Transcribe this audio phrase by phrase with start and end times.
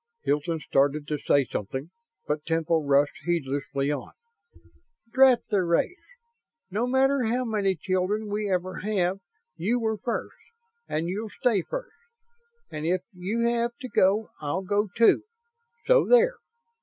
[0.23, 1.91] Hilton started to say something,
[2.25, 4.13] but Temple rushed heedlessly on:
[5.11, 6.17] "Drat the race!
[6.71, 9.19] No matter how many children we ever have
[9.57, 10.37] you were first
[10.87, 11.97] and you'll stay first,
[12.71, 15.21] and if you have to go I'll go, too,
[15.85, 16.37] so there!